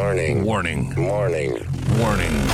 Warning. 0.00 0.44
Warning. 0.44 0.94
Warning. 0.96 1.52
Warning. 1.98 2.48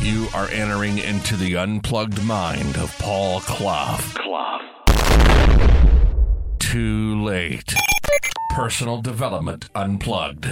You 0.00 0.28
are 0.32 0.46
entering 0.46 0.98
into 0.98 1.36
the 1.36 1.56
unplugged 1.56 2.22
mind 2.24 2.76
of 2.76 2.96
Paul 2.98 3.40
Clough. 3.40 3.98
Clough. 4.14 4.60
Too 6.60 7.20
late. 7.20 7.74
Personal 8.54 9.02
Development 9.02 9.68
Unplugged. 9.74 10.46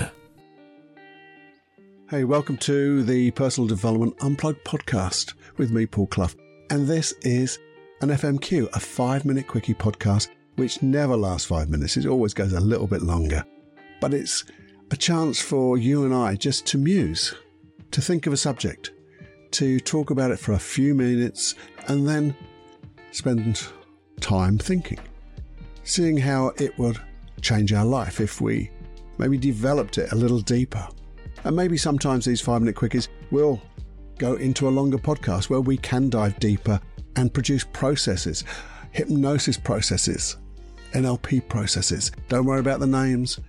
Hey, 2.09 2.25
welcome 2.25 2.57
to 2.57 3.05
the 3.05 3.31
Personal 3.31 3.69
Development 3.69 4.17
Unplugged 4.21 4.65
podcast 4.65 5.35
with 5.59 5.71
me, 5.71 5.87
Paul 5.87 6.09
Clough. 6.09 6.35
And 6.71 6.89
this 6.89 7.13
is 7.23 7.61
an 8.01 8.09
FMQ, 8.09 8.69
a 8.75 8.81
five 8.81 9.25
minute 9.25 9.47
quickie 9.47 9.75
podcast, 9.75 10.27
which 10.57 10.83
never 10.83 11.17
lasts 11.17 11.47
five 11.47 11.71
minutes. 11.71 11.97
It 11.97 12.07
always 12.07 12.35
goes 12.35 12.53
a 12.53 12.61
little 12.61 12.89
bit 12.89 13.03
longer. 13.03 13.45
But 14.01 14.15
it's 14.15 14.45
a 14.91 14.97
chance 14.97 15.41
for 15.41 15.79
you 15.79 16.05
and 16.05 16.15
I 16.15 16.35
just 16.35 16.67
to 16.69 16.79
muse, 16.79 17.35
to 17.91 18.01
think 18.01 18.27
of 18.27 18.33
a 18.33 18.37
subject, 18.37 18.91
to 19.53 19.79
talk 19.81 20.11
about 20.11 20.31
it 20.31 20.39
for 20.39 20.53
a 20.53 20.59
few 20.59 20.95
minutes, 20.95 21.55
and 21.89 22.07
then 22.07 22.35
spend 23.13 23.63
time 24.21 24.59
thinking, 24.59 24.99
seeing 25.85 26.17
how 26.17 26.53
it 26.57 26.77
would 26.79 26.99
change 27.41 27.73
our 27.73 27.85
life 27.85 28.21
if 28.21 28.41
we 28.41 28.71
maybe 29.19 29.37
developed 29.37 29.99
it 29.99 30.13
a 30.13 30.17
little 30.17 30.41
deeper. 30.41 30.87
And 31.45 31.57
maybe 31.57 31.77
sometimes 31.77 32.25
these 32.25 32.41
five 32.41 32.61
minute 32.61 32.77
quickies 32.77 33.09
will 33.31 33.61
go 34.19 34.35
into 34.35 34.69
a 34.69 34.71
longer 34.71 34.99
podcast 34.99 35.49
where 35.49 35.61
we 35.61 35.77
can 35.77 36.11
dive 36.11 36.39
deeper 36.39 36.81
and 37.17 37.33
produce 37.33 37.65
processes, 37.65 38.45
hypnosis 38.93 39.57
processes, 39.57 40.37
NLP 40.93 41.49
processes. 41.49 42.13
Don't 42.29 42.45
worry 42.45 42.61
about 42.61 42.81
the 42.81 42.87
names, 42.87 43.41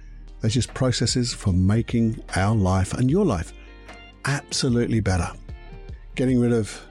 they're 0.42 0.50
just 0.50 0.74
processes 0.74 1.34
for 1.34 1.54
making 1.54 2.24
our 2.36 2.56
life 2.56 2.94
and 2.94 3.10
your 3.10 3.26
life 3.26 3.54
absolutely 4.26 5.00
better. 5.00 5.30
Getting 6.16 6.40
rid 6.40 6.52
of 6.52 6.82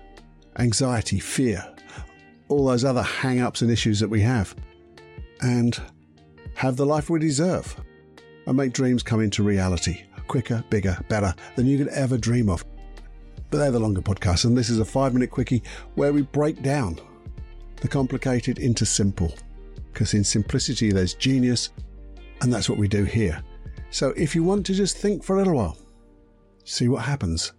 anxiety, 0.59 1.19
fear, 1.19 1.65
all 2.49 2.67
those 2.67 2.85
other 2.85 3.03
hang 3.03 3.41
ups 3.41 3.63
and 3.63 3.71
issues 3.71 4.01
that 4.01 4.09
we 4.09 4.21
have, 4.23 4.55
and 5.41 5.81
have 6.55 6.77
the 6.77 6.87
life 6.87 7.11
we 7.11 7.19
deserve 7.19 7.77
and 8.47 8.57
make 8.57 8.73
dreams 8.73 9.03
come 9.03 9.21
into 9.21 9.43
reality 9.43 10.05
quicker, 10.31 10.63
bigger, 10.71 10.97
better 11.09 11.35
than 11.57 11.67
you 11.67 11.77
could 11.77 11.89
ever 11.89 12.17
dream 12.17 12.49
of. 12.49 12.65
But 13.51 13.59
they're 13.59 13.73
the 13.73 13.81
longer 13.81 14.01
podcasts, 14.01 14.45
and 14.45 14.57
this 14.57 14.71
is 14.71 14.79
a 14.79 14.85
five 14.85 15.13
minute 15.13 15.33
quickie 15.33 15.65
where 15.97 16.13
we 16.13 16.23
break 16.23 16.63
down 16.63 17.01
the 17.81 17.89
complicated 17.89 18.61
into 18.61 18.87
simple. 18.87 19.35
Because 19.93 20.15
in 20.15 20.23
simplicity, 20.23 20.93
there's 20.93 21.15
genius, 21.15 21.71
and 22.41 22.53
that's 22.53 22.69
what 22.69 22.79
we 22.79 22.89
do 22.89 23.05
here. 23.05 23.43
So 23.91 24.11
if 24.11 24.35
you 24.35 24.43
want 24.43 24.67
to 24.67 24.75
just 24.75 24.97
think 24.97 25.25
for 25.25 25.37
a 25.37 25.39
little 25.39 25.55
while, 25.55 25.77
see 26.65 26.89
what 26.89 27.05
happens, 27.05 27.53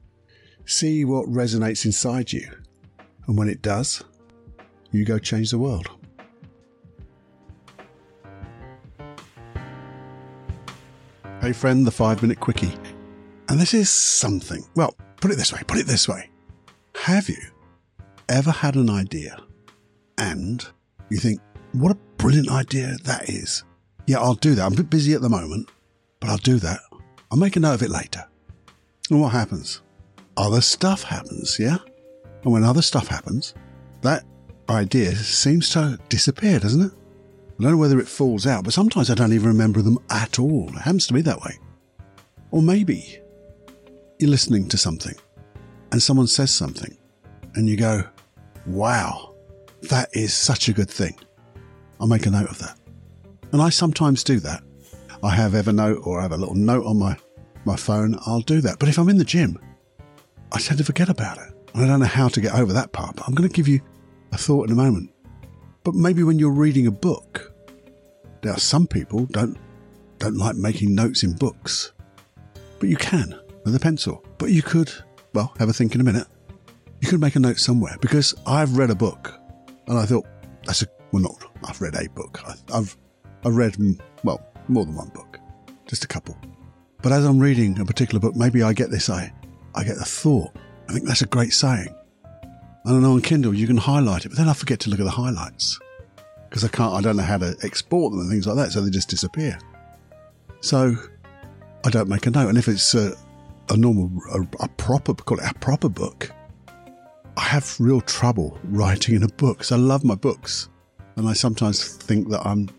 see 0.66 1.06
what 1.06 1.28
resonates 1.28 1.86
inside 1.86 2.32
you, 2.32 2.50
and 3.28 3.38
when 3.38 3.50
it 3.50 3.62
does, 3.62 4.04
you 4.92 5.06
go 5.06 5.20
change 5.20 5.52
the 5.52 5.58
world. 5.58 5.90
Hey 11.42 11.54
friend, 11.54 11.88
the 11.88 11.92
five 11.92 12.22
minute 12.22 12.40
quickie. 12.40 12.72
And 13.50 13.60
this 13.60 13.74
is 13.74 13.90
something. 13.90 14.64
Well, 14.76 14.96
put 15.20 15.32
it 15.32 15.38
this 15.38 15.52
way, 15.52 15.62
put 15.68 15.80
it 15.80 15.88
this 15.88 16.08
way. 16.08 16.30
Have 16.96 17.28
you 17.28 17.42
ever 18.30 18.52
had 18.52 18.76
an 18.76 18.90
idea 18.90 19.42
and 20.18 20.66
you 21.10 21.18
think, 21.18 21.42
what 21.74 21.92
a 21.92 21.98
brilliant 22.18 22.50
idea 22.50 22.96
that 23.04 23.28
is? 23.28 23.64
Yeah, 24.08 24.20
I'll 24.20 24.36
do 24.36 24.56
that. 24.56 24.66
I'm 24.66 24.74
a 24.74 24.78
bit 24.78 24.90
busy 24.90 25.14
at 25.14 25.22
the 25.22 25.30
moment, 25.30 25.70
but 26.20 26.30
I'll 26.30 26.38
do 26.38 26.58
that. 26.60 26.80
I'll 27.32 27.38
make 27.38 27.56
a 27.56 27.60
note 27.60 27.76
of 27.76 27.84
it 27.84 27.90
later. 27.90 28.26
And 29.10 29.22
what 29.22 29.30
happens? 29.30 29.82
Other 30.38 30.62
stuff 30.62 31.04
happens, 31.04 31.58
yeah? 31.60 31.78
And 32.44 32.52
when 32.52 32.64
other 32.64 32.82
stuff 32.82 33.08
happens, 33.08 33.54
that 34.02 34.24
idea 34.70 35.16
seems 35.16 35.70
to 35.72 36.00
disappear, 36.10 36.60
doesn't 36.60 36.82
it? 36.82 36.92
I 37.60 37.64
don't 37.64 37.74
know 37.74 37.78
whether 37.78 38.00
it 38.00 38.08
falls 38.08 38.48
out, 38.48 38.64
but 38.64 38.74
sometimes 38.74 39.12
I 39.12 39.14
don't 39.14 39.34
even 39.34 39.48
remember 39.48 39.82
them 39.82 40.00
at 40.10 40.40
all. 40.40 40.70
It 40.70 40.82
happens 40.82 41.06
to 41.08 41.14
be 41.14 41.22
that 41.22 41.42
way. 41.42 41.60
Or 42.50 42.62
maybe 42.62 43.20
you're 44.18 44.30
listening 44.30 44.68
to 44.70 44.78
something 44.78 45.14
and 45.92 46.02
someone 46.02 46.28
says 46.28 46.52
something 46.52 46.98
and 47.54 47.70
you 47.70 47.78
go, 47.78 48.04
wow, 48.66 49.36
that 49.84 50.10
is 50.14 50.34
such 50.34 50.70
a 50.70 50.74
good 50.74 50.90
thing. 50.90 51.18
I'll 52.00 52.08
make 52.08 52.26
a 52.26 52.32
note 52.32 52.50
of 52.50 52.58
that. 52.60 52.78
And 53.52 53.62
I 53.62 53.70
sometimes 53.70 54.24
do 54.24 54.40
that. 54.40 54.64
I 55.24 55.36
have 55.36 55.52
Evernote 55.52 56.06
or 56.06 56.20
I 56.20 56.24
have 56.24 56.32
a 56.32 56.38
little 56.38 56.56
note 56.56 56.86
on 56.86 56.98
my, 56.98 57.18
my 57.66 57.76
phone. 57.76 58.18
I'll 58.26 58.42
do 58.42 58.62
that. 58.62 58.80
But 58.80 58.90
if 58.90 58.98
I'm 58.98 59.10
in 59.10 59.18
the 59.18 59.26
gym, 59.26 59.60
I 60.52 60.60
tend 60.60 60.80
to 60.80 60.84
forget 60.84 61.10
about 61.10 61.38
it. 61.38 61.54
And 61.74 61.84
I 61.84 61.88
don't 61.88 62.00
know 62.00 62.06
how 62.06 62.28
to 62.28 62.42
get 62.42 62.56
over 62.56 62.74
that 62.74 62.92
part, 62.92 63.16
but 63.16 63.28
I'm 63.28 63.36
going 63.36 63.48
to 63.48 63.56
give 63.56 63.68
you 63.68 63.82
a 64.32 64.38
thought 64.38 64.68
in 64.68 64.74
a 64.74 64.82
moment. 64.82 65.12
But 65.84 65.96
maybe 65.96 66.24
when 66.24 66.40
you're 66.40 66.52
reading 66.52 66.88
a 66.88 66.92
book, 66.92 67.54
now 68.44 68.56
some 68.56 68.88
people 68.88 69.26
don't 69.26 69.58
don't 70.18 70.38
like 70.38 70.56
making 70.56 70.94
notes 70.94 71.24
in 71.24 71.34
books, 71.34 71.94
but 72.80 72.90
you 72.90 72.96
can 72.96 73.40
with 73.66 73.76
a 73.76 73.80
pencil. 73.80 74.24
But 74.38 74.52
you 74.52 74.62
could, 74.62 74.92
well, 75.34 75.54
have 75.58 75.70
a 75.70 75.74
think 75.74 75.96
in 75.96 76.02
a 76.02 76.04
minute. 76.04 76.28
You 77.00 77.10
could 77.10 77.20
make 77.20 77.36
a 77.36 77.40
note 77.40 77.58
somewhere 77.58 77.98
because 78.02 78.36
I've 78.46 78.78
read 78.78 78.92
a 78.92 78.96
book, 78.96 79.34
and 79.88 79.98
I 79.98 80.06
thought 80.06 80.28
that's 80.64 80.84
a 80.84 80.88
well, 81.12 81.24
not 81.24 81.44
I've 81.68 81.82
read 81.82 81.96
a 81.96 82.08
book. 82.10 82.40
I, 82.46 82.54
I've 82.74 82.96
I've 83.46 83.56
read 83.56 83.74
mm, 83.74 84.00
well 84.24 84.42
more 84.68 84.86
than 84.86 84.96
one 84.96 85.10
book, 85.10 85.40
just 85.88 86.04
a 86.04 86.08
couple. 86.08 86.38
But 87.02 87.12
as 87.12 87.26
I'm 87.26 87.40
reading 87.40 87.80
a 87.80 87.86
particular 87.86 88.20
book, 88.20 88.36
maybe 88.36 88.64
I 88.64 88.74
get 88.74 88.92
this 88.92 89.10
I 89.10 89.34
I 89.76 89.84
get 89.84 89.98
a 89.98 90.06
thought. 90.06 90.52
I 90.88 90.94
think 90.94 91.06
that's 91.06 91.22
a 91.22 91.28
great 91.28 91.54
saying. 91.54 91.96
I 92.86 92.90
don't 92.90 93.02
know 93.02 93.14
on 93.14 93.22
Kindle 93.22 93.54
you 93.54 93.68
can 93.68 93.78
highlight 93.78 94.26
it, 94.26 94.30
but 94.30 94.38
then 94.38 94.50
I 94.50 94.54
forget 94.54 94.80
to 94.82 94.90
look 94.90 95.00
at 95.00 95.04
the 95.04 95.12
highlights 95.12 95.80
because 96.50 96.66
I 96.66 96.68
can't. 96.68 96.94
I 96.94 97.02
don't 97.02 97.16
know 97.16 97.24
how 97.24 97.38
to 97.38 97.56
export 97.64 98.12
them 98.12 98.20
and 98.22 98.30
things 98.30 98.46
like 98.46 98.58
that, 98.58 98.72
so 98.72 98.82
they 98.82 98.90
just 98.90 99.10
disappear. 99.10 99.58
So 100.60 100.96
I 101.86 101.90
don't 101.90 102.10
make 102.10 102.28
a 102.28 102.32
note, 102.32 102.50
and 102.50 102.58
if 102.58 102.68
it's 102.68 102.94
a, 102.94 103.16
a 103.70 103.78
normal, 103.78 104.12
a, 104.34 104.42
a 104.64 104.68
proper, 104.68 105.14
call 105.14 105.40
it 105.40 105.50
a 105.50 105.54
proper 105.56 105.90
book, 105.90 106.30
I 107.38 107.42
have 107.42 107.76
real 107.80 108.02
trouble 108.02 108.60
writing 108.66 109.16
in 109.16 109.24
a 109.24 109.28
book 109.28 109.60
because 109.60 109.72
I 109.72 109.78
love 109.78 110.04
my 110.04 110.16
books, 110.16 110.70
and 111.16 111.28
I 111.28 111.34
sometimes 111.34 111.96
think 111.98 112.30
that 112.30 112.46
I'm 112.46 112.70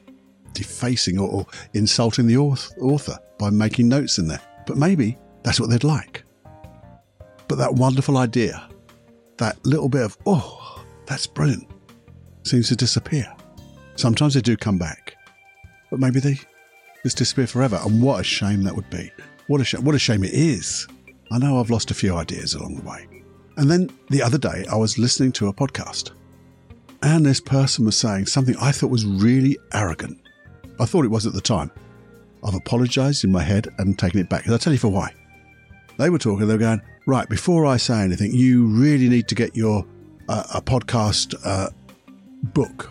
defacing 0.53 1.19
or, 1.19 1.29
or 1.29 1.47
insulting 1.75 2.27
the 2.27 2.37
author 2.37 3.19
by 3.39 3.51
making 3.51 3.89
notes 3.89 4.19
in 4.19 4.29
there. 4.29 4.41
But 4.67 4.77
maybe 4.77 5.19
that's 5.43 5.61
what 5.61 5.71
they'd 5.71 5.85
like. 5.85 6.25
But 7.49 7.57
that 7.57 7.75
wonderful 7.75 8.19
idea, 8.19 8.69
that 9.39 9.65
little 9.67 9.89
bit 9.89 10.03
of, 10.03 10.17
oh, 10.27 10.85
that's 11.07 11.27
brilliant, 11.27 11.69
seems 12.45 12.69
to 12.69 12.77
disappear. 12.77 13.33
Sometimes 13.97 14.35
they 14.35 14.41
do 14.41 14.57
come 14.57 14.79
back, 14.79 15.17
but 15.91 16.01
maybe 16.01 16.21
they 16.21 16.39
just 17.03 17.19
disappear 17.19 17.47
forever. 17.47 17.81
And 17.85 18.03
what 18.03 18.21
a 18.21 18.25
shame 18.25 18.63
that 18.63 18.75
would 18.75 18.89
be. 18.91 19.11
What 19.49 19.61
a 19.61 19.65
shame. 19.65 19.85
What 19.85 19.95
a 19.95 19.99
shame 19.99 20.25
it 20.25 20.33
is. 20.33 20.87
I 21.31 21.39
know 21.39 21.59
I've 21.59 21.71
lost 21.71 21.91
a 21.91 21.95
few 21.95 22.15
ideas 22.17 22.55
along 22.55 22.77
the 22.77 22.89
way. 22.89 23.07
And 23.57 23.71
then 23.71 23.91
the 24.09 24.23
other 24.23 24.39
day, 24.39 24.65
I 24.71 24.77
was 24.77 24.99
listening 24.99 25.33
to 25.33 25.49
a 25.49 25.53
podcast, 25.53 26.13
and 27.03 27.27
this 27.27 27.41
person 27.41 27.85
was 27.85 27.97
saying 27.97 28.27
something 28.27 28.57
I 28.57 28.73
thought 28.73 28.91
was 28.91 29.05
really 29.05 29.59
arrogant. 29.75 30.19
I 30.81 30.85
thought 30.85 31.05
it 31.05 31.11
was 31.11 31.27
at 31.27 31.33
the 31.33 31.41
time. 31.41 31.71
I've 32.45 32.55
apologized 32.55 33.25
in 33.25 33.31
my 33.31 33.43
head 33.43 33.69
and 33.79 33.99
taken 33.99 34.21
it 34.21 34.29
back. 34.29 34.45
And 34.45 34.53
I'll 34.53 34.59
tell 34.59 34.73
you 34.73 34.79
for 34.79 34.89
why. 34.89 35.13
They 35.99 36.11
were 36.11 36.19
talking, 36.19 36.47
they 36.47 36.55
were 36.55 36.59
going, 36.59 36.83
right, 37.07 37.29
before 37.29 37.67
I 37.67 37.77
say 37.77 38.01
anything, 38.01 38.33
you 38.33 38.67
really 38.67 39.09
need 39.09 39.29
to 39.29 39.35
get 39.35 39.55
your 39.55 39.85
uh, 40.29 40.45
a 40.55 40.63
podcast 40.63 41.35
uh, 41.45 41.71
book 42.43 42.91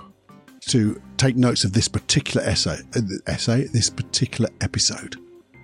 to 0.68 1.02
take 1.18 1.36
notes 1.36 1.64
of 1.64 1.74
this 1.74 1.88
particular 1.88 2.46
essay, 2.46 2.78
uh, 2.96 3.02
essay, 3.28 3.68
this 3.74 3.90
particular 3.90 4.50
episode, 4.62 5.18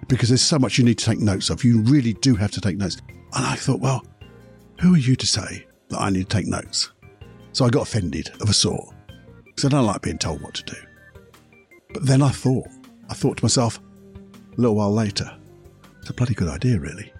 because 0.08 0.30
there's 0.30 0.42
so 0.42 0.60
much 0.60 0.78
you 0.78 0.84
need 0.84 0.98
to 0.98 1.06
take 1.06 1.20
notes 1.20 1.50
of. 1.50 1.64
You 1.64 1.82
really 1.84 2.14
do 2.14 2.36
have 2.36 2.52
to 2.52 2.62
take 2.62 2.78
notes. 2.78 2.98
And 3.34 3.46
I 3.46 3.56
thought, 3.56 3.80
well, 3.80 4.06
who 4.82 4.96
are 4.96 4.98
you 5.00 5.16
to 5.16 5.28
say 5.28 5.66
that 5.90 6.00
I 6.00 6.10
need 6.10 6.30
to 6.30 6.36
take 6.36 6.48
notes? 6.48 6.92
So 7.54 7.66
I 7.66 7.70
got 7.70 7.84
offended 7.84 8.32
of 8.42 8.50
a 8.50 8.54
sort, 8.54 8.94
because 9.46 9.66
I 9.66 9.70
don't 9.70 9.86
like 9.86 10.02
being 10.02 10.18
told 10.18 10.42
what 10.42 10.56
to 10.56 10.64
do. 10.64 10.78
But 11.94 12.06
then 12.06 12.22
I 12.22 12.30
thought, 12.30 12.68
I 13.10 13.14
thought 13.14 13.38
to 13.38 13.46
myself, 13.46 13.80
a 14.58 14.62
little 14.62 14.76
while 14.76 14.94
later. 14.94 15.32
It's 16.00 16.10
a 16.10 16.14
bloody 16.14 16.34
good 16.34 16.50
idea, 16.50 16.80
really. 16.80 17.12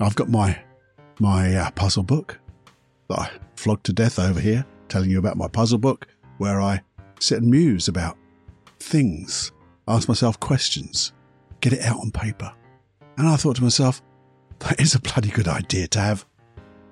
I've 0.00 0.16
got 0.16 0.28
my 0.28 0.58
my 1.18 1.54
uh, 1.54 1.70
puzzle 1.72 2.02
book 2.02 2.38
that 3.08 3.18
I 3.18 3.30
flogged 3.56 3.84
to 3.86 3.92
death 3.92 4.18
over 4.18 4.40
here, 4.40 4.64
telling 4.88 5.10
you 5.10 5.18
about 5.18 5.36
my 5.36 5.48
puzzle 5.48 5.78
book, 5.78 6.06
where 6.38 6.60
I 6.60 6.80
sit 7.18 7.42
and 7.42 7.50
muse 7.50 7.88
about 7.88 8.16
things, 8.78 9.52
ask 9.86 10.08
myself 10.08 10.40
questions, 10.40 11.12
get 11.60 11.74
it 11.74 11.82
out 11.82 11.98
on 11.98 12.10
paper. 12.10 12.50
And 13.18 13.28
I 13.28 13.36
thought 13.36 13.56
to 13.56 13.62
myself, 13.62 14.00
that 14.60 14.80
is 14.80 14.94
a 14.94 15.00
bloody 15.00 15.28
good 15.28 15.48
idea 15.48 15.86
to 15.88 16.00
have 16.00 16.24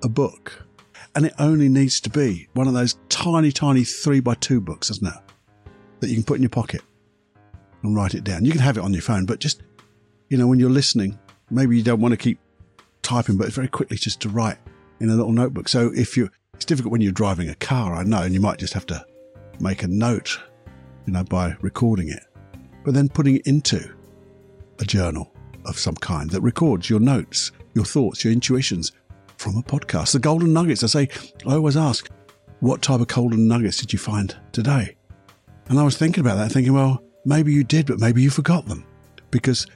a 0.03 0.09
book. 0.09 0.67
And 1.15 1.25
it 1.25 1.33
only 1.39 1.69
needs 1.69 1.99
to 2.01 2.09
be 2.09 2.47
one 2.53 2.67
of 2.67 2.75
those 2.75 2.99
tiny, 3.09 3.51
tiny 3.51 3.83
three 3.83 4.19
by 4.19 4.35
two 4.35 4.61
books, 4.61 4.89
doesn't 4.89 5.07
it? 5.07 5.13
That 6.01 6.09
you 6.09 6.15
can 6.15 6.23
put 6.23 6.35
in 6.35 6.43
your 6.43 6.49
pocket 6.49 6.81
and 7.83 7.95
write 7.95 8.13
it 8.13 8.23
down. 8.23 8.45
You 8.45 8.51
can 8.51 8.61
have 8.61 8.77
it 8.77 8.83
on 8.83 8.93
your 8.93 9.01
phone, 9.01 9.25
but 9.25 9.39
just, 9.39 9.63
you 10.29 10.37
know, 10.37 10.47
when 10.47 10.59
you're 10.59 10.69
listening, 10.69 11.17
maybe 11.49 11.77
you 11.77 11.83
don't 11.83 12.01
want 12.01 12.13
to 12.13 12.17
keep 12.17 12.39
typing, 13.01 13.37
but 13.37 13.47
it's 13.47 13.55
very 13.55 13.67
quickly 13.67 13.97
just 13.97 14.19
to 14.21 14.29
write 14.29 14.57
in 14.99 15.09
a 15.09 15.15
little 15.15 15.31
notebook. 15.31 15.67
So 15.67 15.91
if 15.95 16.17
you, 16.17 16.29
it's 16.53 16.65
difficult 16.65 16.91
when 16.91 17.01
you're 17.01 17.11
driving 17.11 17.49
a 17.49 17.55
car, 17.55 17.93
I 17.93 18.03
know, 18.03 18.21
and 18.21 18.33
you 18.33 18.41
might 18.41 18.59
just 18.59 18.73
have 18.73 18.85
to 18.87 19.05
make 19.59 19.83
a 19.83 19.87
note, 19.87 20.39
you 21.05 21.13
know, 21.13 21.23
by 21.23 21.55
recording 21.61 22.09
it, 22.09 22.23
but 22.83 22.93
then 22.93 23.09
putting 23.09 23.37
it 23.37 23.47
into 23.47 23.93
a 24.79 24.85
journal 24.85 25.33
of 25.65 25.77
some 25.77 25.95
kind 25.95 26.29
that 26.31 26.41
records 26.41 26.89
your 26.89 26.99
notes, 26.99 27.51
your 27.73 27.85
thoughts, 27.85 28.23
your 28.23 28.33
intuitions 28.33 28.91
from 29.37 29.57
a 29.57 29.61
podcast. 29.61 30.13
The 30.13 30.19
golden 30.19 30.53
nuggets. 30.53 30.83
I 30.83 30.87
say, 30.87 31.09
I 31.45 31.53
always 31.53 31.77
ask, 31.77 32.09
what 32.59 32.81
type 32.81 32.99
of 32.99 33.07
golden 33.07 33.47
nuggets 33.47 33.77
did 33.77 33.93
you 33.93 33.99
find 33.99 34.35
today? 34.51 34.97
And 35.67 35.79
I 35.79 35.83
was 35.83 35.97
thinking 35.97 36.21
about 36.21 36.35
that, 36.35 36.51
thinking, 36.51 36.73
well, 36.73 37.03
maybe 37.25 37.53
you 37.53 37.63
did, 37.63 37.87
but 37.87 37.99
maybe 37.99 38.21
you 38.21 38.29
forgot 38.29 38.65
them. 38.65 38.85
Because 39.31 39.67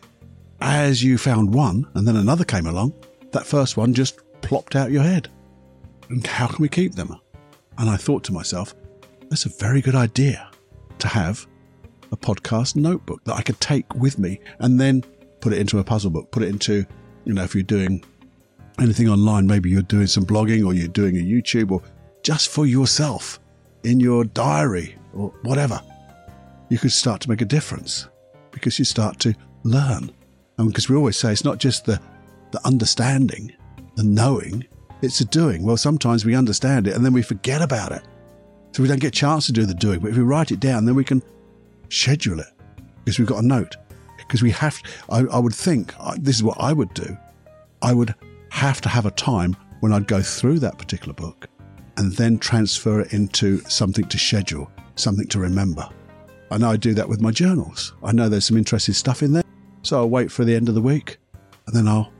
as 0.62 1.04
you 1.04 1.18
found 1.18 1.54
one 1.54 1.88
and 1.94 2.08
then 2.08 2.16
another 2.16 2.46
came 2.46 2.68
along, 2.68 2.94
that 3.32 3.46
first 3.46 3.78
one 3.78 3.94
just 3.94 4.20
plopped 4.42 4.76
out 4.76 4.92
your 4.92 5.04
head. 5.04 5.30
And 6.10 6.26
how 6.26 6.48
can 6.48 6.62
we 6.62 6.70
keep 6.70 6.96
them? 6.96 7.16
And 7.78 7.90
I 7.90 7.98
thought 7.98 8.24
to 8.26 8.34
myself, 8.34 8.76
that's 9.30 9.46
a 9.46 9.50
very 9.50 9.82
good 9.82 9.96
idea 9.96 10.50
to 11.00 11.08
have 11.08 11.48
a 12.12 12.18
podcast 12.18 12.76
notebook 12.76 13.24
that 13.24 13.34
I 13.34 13.42
could 13.42 13.60
take 13.60 13.94
with 13.96 14.20
me 14.20 14.40
and 14.60 14.80
then 14.80 15.04
put 15.42 15.54
it 15.54 15.60
into 15.60 15.80
a 15.80 15.84
puzzle 15.84 16.12
book, 16.12 16.32
put 16.32 16.44
it 16.44 16.50
into, 16.50 16.86
you 17.26 17.34
know, 17.34 17.44
if 17.44 17.56
you're 17.56 17.64
doing 17.64 18.04
anything 18.80 19.10
online, 19.10 19.48
maybe 19.48 19.70
you're 19.70 19.82
doing 19.82 20.08
some 20.08 20.26
blogging 20.26 20.66
or 20.66 20.74
you're 20.74 20.88
doing 20.88 21.18
a 21.18 21.22
YouTube 21.22 21.72
or 21.72 21.82
just 22.22 22.50
for 22.50 22.66
yourself 22.66 23.40
in 23.84 24.00
your 24.00 24.24
diary 24.24 24.96
or 25.14 25.34
whatever, 25.42 25.82
you 26.74 26.80
could 26.80 26.92
start 26.92 27.22
to 27.22 27.30
make 27.30 27.42
a 27.42 27.46
difference 27.46 28.08
because 28.50 28.80
you 28.80 28.86
start 28.86 29.20
to 29.20 29.32
learn. 29.62 30.12
And 30.58 30.70
because 30.70 30.90
we 30.90 30.96
always 30.96 31.16
say 31.16 31.32
it's 31.32 31.46
not 31.46 31.60
just 31.60 31.86
the, 31.86 32.02
the 32.50 32.60
understanding, 32.66 33.54
the 33.96 34.04
knowing, 34.04 34.66
it's 35.04 35.20
the 35.20 35.26
doing. 35.26 35.62
Well, 35.62 35.78
sometimes 35.78 36.26
we 36.26 36.34
understand 36.34 36.88
it 36.88 36.96
and 36.96 37.06
then 37.06 37.14
we 37.14 37.22
forget 37.22 37.62
about 37.62 37.92
it. 37.92 38.02
So 38.72 38.82
we 38.82 38.90
don't 38.90 39.00
get 39.00 39.10
a 39.10 39.12
chance 39.12 39.46
to 39.46 39.52
do 39.52 39.68
the 39.68 39.76
doing. 39.76 40.00
But 40.00 40.10
if 40.10 40.18
we 40.18 40.24
write 40.24 40.50
it 40.50 40.60
down, 40.60 40.86
then 40.86 40.96
we 40.96 41.04
can 41.04 41.22
schedule 41.90 42.40
it 42.40 42.48
because 43.06 43.20
we've 43.20 43.28
got 43.28 43.44
a 43.44 43.46
note. 43.46 43.76
Because 44.18 44.42
we 44.42 44.50
have, 44.50 44.82
I, 45.12 45.26
I 45.26 45.38
would 45.38 45.54
think, 45.54 45.94
this 46.18 46.38
is 46.38 46.44
what 46.44 46.60
I 46.60 46.74
would 46.74 46.92
do. 46.96 47.16
I 47.84 47.94
would 47.94 48.16
have 48.50 48.82
to 48.82 48.90
have 48.90 49.06
a 49.06 49.12
time 49.12 49.56
when 49.82 49.94
I'd 49.94 50.08
go 50.08 50.24
through 50.24 50.58
that 50.62 50.80
particular 50.80 51.14
book 51.14 51.48
and 51.98 52.14
then 52.14 52.40
transfer 52.40 53.02
it 53.02 53.14
into 53.14 53.60
something 53.70 54.06
to 54.06 54.18
schedule, 54.18 54.72
something 54.96 55.28
to 55.28 55.38
remember. 55.38 55.88
I 56.52 56.58
know 56.58 56.70
I 56.70 56.78
do 56.78 56.94
that 56.94 57.10
with 57.10 57.22
my 57.22 57.32
journals. 57.32 57.94
I 58.04 58.12
know 58.12 58.30
there's 58.30 58.46
some 58.46 58.58
interesting 58.58 58.94
stuff 58.94 59.24
in 59.24 59.34
there. 59.34 59.44
So 59.82 59.98
I'll 59.98 60.10
wait 60.10 60.32
for 60.32 60.46
the 60.46 60.56
end 60.56 60.70
of 60.70 60.76
the 60.76 60.82
week 60.82 61.18
and 61.68 61.76
then 61.76 61.88
I'll 61.88 62.12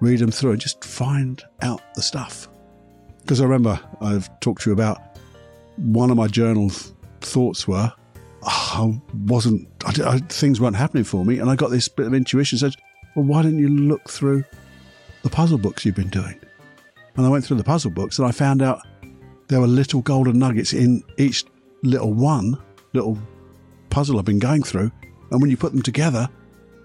read 0.00 0.18
them 0.18 0.30
through 0.30 0.52
and 0.52 0.60
just 0.60 0.84
find 0.84 1.42
out 1.62 1.82
the 1.94 2.02
stuff. 2.02 2.48
Because 3.20 3.40
I 3.40 3.44
remember 3.44 3.80
I've 4.00 4.28
talked 4.40 4.62
to 4.62 4.70
you 4.70 4.74
about 4.74 5.18
one 5.76 6.10
of 6.10 6.16
my 6.16 6.26
journal 6.26 6.70
thoughts 7.20 7.68
were 7.68 7.92
oh, 8.42 9.00
I 9.02 9.12
wasn't, 9.26 9.68
I, 9.84 9.92
I, 10.04 10.18
things 10.18 10.60
weren't 10.60 10.76
happening 10.76 11.04
for 11.04 11.24
me. 11.24 11.38
And 11.38 11.50
I 11.50 11.56
got 11.56 11.70
this 11.70 11.88
bit 11.88 12.06
of 12.06 12.14
intuition 12.14 12.58
said, 12.58 12.74
well, 13.14 13.24
why 13.24 13.42
didn't 13.42 13.58
you 13.58 13.68
look 13.68 14.08
through 14.08 14.44
the 15.22 15.30
puzzle 15.30 15.58
books 15.58 15.84
you've 15.84 15.94
been 15.94 16.08
doing? 16.08 16.38
And 17.16 17.26
I 17.26 17.28
went 17.28 17.44
through 17.44 17.56
the 17.56 17.64
puzzle 17.64 17.90
books 17.90 18.18
and 18.18 18.28
I 18.28 18.30
found 18.30 18.62
out 18.62 18.86
there 19.48 19.60
were 19.60 19.66
little 19.66 20.02
golden 20.02 20.38
nuggets 20.38 20.72
in 20.72 21.02
each 21.16 21.44
little 21.82 22.12
one, 22.12 22.56
little 22.92 23.18
puzzle 23.90 24.18
I've 24.18 24.24
been 24.24 24.38
going 24.38 24.62
through. 24.62 24.90
And 25.30 25.40
when 25.40 25.50
you 25.50 25.56
put 25.56 25.72
them 25.72 25.82
together, 25.82 26.28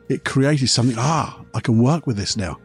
it 0.09 0.25
created 0.25 0.67
something. 0.67 0.95
Ah, 0.97 1.41
I 1.53 1.59
can 1.59 1.81
work 1.81 2.07
with 2.07 2.17
this 2.17 2.35
now. 2.37 2.59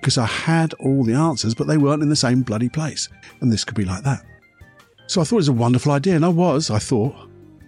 Because 0.00 0.18
I 0.18 0.26
had 0.26 0.72
all 0.74 1.04
the 1.04 1.14
answers, 1.14 1.54
but 1.54 1.66
they 1.66 1.76
weren't 1.76 2.02
in 2.02 2.08
the 2.08 2.16
same 2.16 2.42
bloody 2.42 2.68
place. 2.68 3.08
And 3.40 3.52
this 3.52 3.64
could 3.64 3.76
be 3.76 3.84
like 3.84 4.02
that. 4.04 4.24
So 5.06 5.20
I 5.20 5.24
thought 5.24 5.36
it 5.36 5.46
was 5.46 5.48
a 5.48 5.52
wonderful 5.52 5.92
idea. 5.92 6.16
And 6.16 6.24
I 6.24 6.28
was, 6.28 6.70
I 6.70 6.78
thought, 6.78 7.14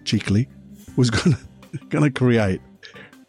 cheekily, 0.03 0.47
was 0.95 1.09
going 1.89 2.03
to 2.03 2.11
create 2.11 2.61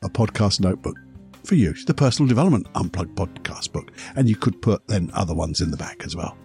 a 0.02 0.08
podcast 0.08 0.60
notebook 0.60 0.96
for 1.44 1.54
you, 1.54 1.74
the 1.86 1.94
personal 1.94 2.28
development 2.28 2.66
unplugged 2.74 3.14
podcast 3.16 3.72
book. 3.72 3.92
And 4.16 4.28
you 4.28 4.36
could 4.36 4.60
put 4.62 4.86
then 4.88 5.10
other 5.14 5.34
ones 5.34 5.60
in 5.60 5.70
the 5.70 5.76
back 5.76 6.02
as 6.04 6.16
well. 6.16 6.36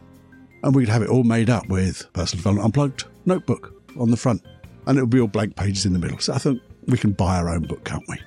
And 0.64 0.76
we'd 0.76 0.90
have 0.90 1.02
it 1.02 1.10
all 1.10 1.24
made 1.24 1.50
up 1.50 1.68
with 1.70 2.12
personal 2.14 2.40
development 2.40 2.66
unplugged 2.66 3.06
notebook 3.26 3.74
on 3.98 4.12
the 4.12 4.18
front. 4.18 4.42
And 4.86 4.98
it'll 4.98 5.08
be 5.08 5.20
all 5.20 5.28
blank 5.28 5.56
pages 5.56 5.86
in 5.86 5.94
the 5.94 6.00
middle. 6.00 6.20
So 6.20 6.34
I 6.34 6.38
think 6.38 6.62
we 6.88 6.98
can 6.98 7.12
buy 7.12 7.38
our 7.38 7.50
own 7.50 7.64
book, 7.64 7.84
can't 7.84 8.04
we? 8.08 8.18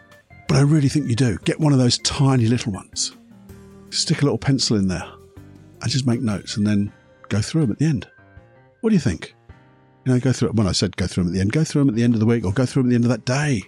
But 0.49 0.59
I 0.59 0.61
really 0.63 0.89
think 0.89 1.09
you 1.09 1.17
do. 1.17 1.39
Get 1.45 1.59
one 1.59 1.73
of 1.73 1.79
those 1.79 1.99
tiny 1.99 2.47
little 2.47 2.73
ones. 2.73 3.17
Stick 3.91 4.23
a 4.23 4.25
little 4.25 4.39
pencil 4.39 4.77
in 4.77 4.89
there 4.89 5.11
and 5.81 5.91
just 5.91 6.07
make 6.07 6.21
notes 6.21 6.57
and 6.57 6.67
then 6.67 6.93
go 7.29 7.41
through 7.41 7.63
them 7.63 7.73
at 7.73 7.79
the 7.79 7.87
end. 7.87 8.07
What 8.81 8.91
do 8.91 8.95
you 8.95 9.01
think? 9.01 9.35
You 10.05 10.13
know, 10.13 10.21
go 10.21 10.33
through 10.33 10.49
it. 10.49 10.55
When 10.55 10.67
I 10.67 10.73
said 10.73 10.97
go 10.97 11.07
through 11.07 11.25
them 11.25 11.33
at 11.33 11.35
the 11.35 11.41
end, 11.41 11.53
go 11.53 11.65
through 11.65 11.83
them 11.83 11.89
at 11.91 11.95
the 11.95 12.03
end 12.03 12.15
of 12.15 12.21
the 12.21 12.27
week 12.27 12.45
or 12.45 12.53
go 12.53 12.67
through 12.67 12.83
them 12.83 12.91
at 12.91 12.93
the 12.93 12.97
end 12.97 13.05
of 13.05 13.11
that 13.11 13.25
day. 13.25 13.63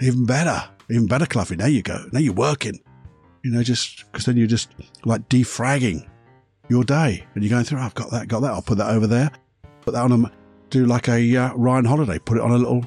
Even 0.00 0.26
better. 0.26 0.62
Even 0.90 1.06
better, 1.06 1.26
Cluffy. 1.26 1.56
Now 1.56 1.66
you 1.66 1.82
go. 1.82 2.06
Now 2.12 2.20
you're 2.20 2.34
working. 2.34 2.80
You 3.42 3.52
know, 3.52 3.62
just 3.62 4.04
because 4.10 4.26
then 4.26 4.36
you're 4.36 4.46
just 4.46 4.70
like 5.04 5.28
defragging 5.28 6.06
your 6.68 6.84
day 6.84 7.26
and 7.34 7.42
you're 7.42 7.50
going 7.50 7.64
through, 7.64 7.78
oh, 7.78 7.82
I've 7.82 7.94
got 7.94 8.10
that, 8.10 8.28
got 8.28 8.40
that. 8.40 8.50
I'll 8.50 8.62
put 8.62 8.78
that 8.78 8.90
over 8.90 9.06
there. 9.06 9.30
Put 9.82 9.94
that 9.94 10.02
on 10.02 10.30
do 10.70 10.86
like 10.86 11.08
a 11.08 11.36
uh, 11.36 11.54
Ryan 11.54 11.84
Holiday, 11.84 12.18
put 12.18 12.38
it 12.38 12.42
on 12.42 12.52
a 12.52 12.58
little, 12.58 12.86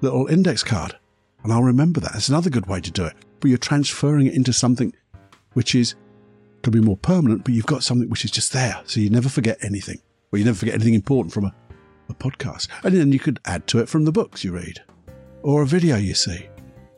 little 0.00 0.26
index 0.26 0.62
card 0.62 0.96
and 1.42 1.52
I'll 1.52 1.62
remember 1.62 2.00
that. 2.00 2.14
It's 2.14 2.28
another 2.28 2.50
good 2.50 2.66
way 2.66 2.80
to 2.80 2.90
do 2.90 3.04
it. 3.04 3.14
But 3.40 3.48
you're 3.48 3.58
transferring 3.58 4.26
it 4.26 4.34
into 4.34 4.52
something 4.52 4.92
which 5.54 5.74
is 5.74 5.94
could 6.62 6.72
be 6.72 6.80
more 6.80 6.96
permanent, 6.98 7.44
but 7.44 7.54
you've 7.54 7.66
got 7.66 7.82
something 7.82 8.10
which 8.10 8.24
is 8.24 8.30
just 8.30 8.52
there. 8.52 8.80
So 8.84 9.00
you 9.00 9.08
never 9.08 9.30
forget 9.30 9.56
anything. 9.62 9.98
Or 10.30 10.38
you 10.38 10.44
never 10.44 10.58
forget 10.58 10.74
anything 10.74 10.94
important 10.94 11.32
from 11.32 11.46
a, 11.46 11.54
a 12.10 12.14
podcast. 12.14 12.68
And 12.84 12.94
then 12.94 13.12
you 13.12 13.18
could 13.18 13.40
add 13.46 13.66
to 13.68 13.78
it 13.78 13.88
from 13.88 14.04
the 14.04 14.12
books 14.12 14.44
you 14.44 14.52
read. 14.52 14.82
Or 15.42 15.62
a 15.62 15.66
video 15.66 15.96
you 15.96 16.12
see. 16.12 16.46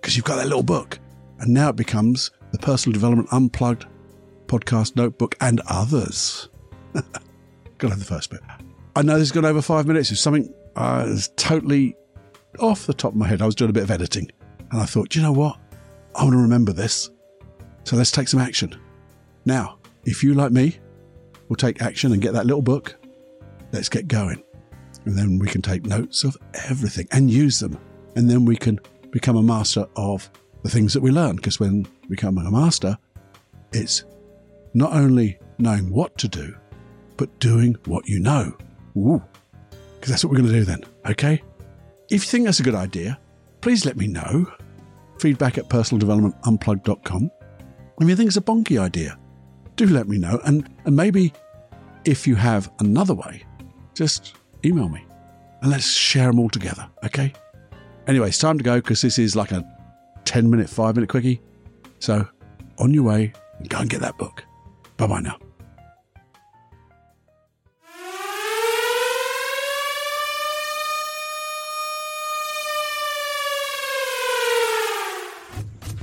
Because 0.00 0.16
you've 0.16 0.24
got 0.24 0.36
that 0.36 0.48
little 0.48 0.64
book. 0.64 0.98
And 1.38 1.54
now 1.54 1.68
it 1.68 1.76
becomes 1.76 2.32
the 2.50 2.58
Personal 2.58 2.92
Development 2.92 3.28
Unplugged 3.30 3.86
podcast 4.46 4.96
notebook 4.96 5.36
and 5.40 5.60
others. 5.68 6.48
Gotta 6.92 7.90
have 7.90 8.00
the 8.00 8.04
first 8.04 8.30
bit. 8.30 8.40
I 8.94 9.02
know 9.02 9.14
this 9.14 9.28
has 9.28 9.32
gone 9.32 9.44
over 9.44 9.62
five 9.62 9.86
minutes. 9.86 10.10
It's 10.10 10.20
something 10.20 10.52
uh, 10.76 11.06
is 11.08 11.30
totally 11.36 11.96
off 12.58 12.86
the 12.86 12.94
top 12.94 13.12
of 13.12 13.16
my 13.16 13.26
head, 13.26 13.42
I 13.42 13.46
was 13.46 13.54
doing 13.54 13.70
a 13.70 13.72
bit 13.72 13.82
of 13.82 13.90
editing 13.90 14.30
and 14.70 14.80
I 14.80 14.84
thought, 14.84 15.14
you 15.14 15.22
know 15.22 15.32
what? 15.32 15.58
I 16.14 16.24
want 16.24 16.34
to 16.34 16.38
remember 16.38 16.72
this. 16.72 17.10
So 17.84 17.96
let's 17.96 18.10
take 18.10 18.28
some 18.28 18.40
action. 18.40 18.78
Now, 19.44 19.78
if 20.04 20.22
you, 20.22 20.34
like 20.34 20.52
me, 20.52 20.78
will 21.48 21.56
take 21.56 21.82
action 21.82 22.12
and 22.12 22.22
get 22.22 22.32
that 22.34 22.46
little 22.46 22.62
book, 22.62 22.96
let's 23.72 23.88
get 23.88 24.08
going. 24.08 24.42
And 25.04 25.18
then 25.18 25.38
we 25.38 25.48
can 25.48 25.62
take 25.62 25.84
notes 25.84 26.24
of 26.24 26.36
everything 26.68 27.08
and 27.10 27.30
use 27.30 27.58
them. 27.58 27.78
And 28.14 28.30
then 28.30 28.44
we 28.44 28.56
can 28.56 28.78
become 29.10 29.36
a 29.36 29.42
master 29.42 29.86
of 29.96 30.30
the 30.62 30.70
things 30.70 30.92
that 30.92 31.00
we 31.00 31.10
learn. 31.10 31.36
Because 31.36 31.58
when 31.58 31.86
we 32.02 32.10
become 32.10 32.38
a 32.38 32.50
master, 32.50 32.96
it's 33.72 34.04
not 34.74 34.92
only 34.92 35.38
knowing 35.58 35.90
what 35.90 36.16
to 36.18 36.28
do, 36.28 36.54
but 37.16 37.36
doing 37.40 37.76
what 37.86 38.06
you 38.08 38.20
know. 38.20 38.56
Ooh. 38.96 39.22
Because 39.94 40.10
that's 40.10 40.24
what 40.24 40.32
we're 40.32 40.38
going 40.38 40.52
to 40.52 40.58
do 40.58 40.64
then. 40.64 40.84
Okay? 41.06 41.42
If 42.10 42.24
you 42.24 42.30
think 42.30 42.44
that's 42.44 42.60
a 42.60 42.62
good 42.62 42.74
idea, 42.74 43.18
please 43.60 43.86
let 43.86 43.96
me 43.96 44.06
know. 44.06 44.50
Feedback 45.18 45.58
at 45.58 45.68
personaldevelopmentunplugged.com. 45.68 47.30
If 48.00 48.08
you 48.08 48.16
think 48.16 48.26
it's 48.26 48.36
a 48.36 48.42
bonky 48.42 48.80
idea, 48.80 49.16
do 49.76 49.86
let 49.86 50.08
me 50.08 50.18
know. 50.18 50.40
And, 50.44 50.68
and 50.84 50.96
maybe 50.96 51.32
if 52.04 52.26
you 52.26 52.34
have 52.34 52.70
another 52.80 53.14
way, 53.14 53.44
just 53.94 54.34
email 54.64 54.88
me 54.88 55.04
and 55.60 55.70
let's 55.70 55.88
share 55.88 56.26
them 56.26 56.40
all 56.40 56.48
together, 56.48 56.88
okay? 57.04 57.32
Anyway, 58.08 58.28
it's 58.28 58.38
time 58.38 58.58
to 58.58 58.64
go 58.64 58.76
because 58.76 59.00
this 59.00 59.18
is 59.18 59.36
like 59.36 59.52
a 59.52 59.64
10 60.24 60.50
minute, 60.50 60.68
5 60.68 60.96
minute 60.96 61.08
quickie. 61.08 61.40
So 62.00 62.26
on 62.78 62.92
your 62.92 63.04
way, 63.04 63.32
go 63.68 63.78
and 63.78 63.88
get 63.88 64.00
that 64.00 64.18
book. 64.18 64.44
Bye 64.96 65.06
bye 65.06 65.20
now. 65.20 65.38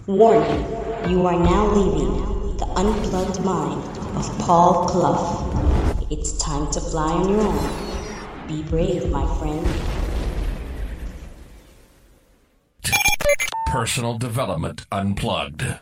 Warning. 0.09 0.65
You 1.07 1.27
are 1.27 1.39
now 1.39 1.67
leaving 1.67 2.57
the 2.57 2.65
unplugged 2.75 3.45
mind 3.45 3.83
of 4.17 4.39
Paul 4.39 4.87
Clough. 4.87 6.07
It's 6.09 6.35
time 6.39 6.65
to 6.71 6.81
fly 6.81 7.11
on 7.11 7.29
your 7.29 7.41
own. 7.41 8.47
Be 8.47 8.63
brave, 8.63 9.11
my 9.11 9.23
friend. 9.37 9.63
Personal 13.67 14.17
Development 14.17 14.83
Unplugged. 14.91 15.77